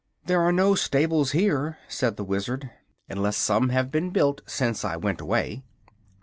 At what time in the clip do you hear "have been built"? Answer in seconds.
3.69-4.41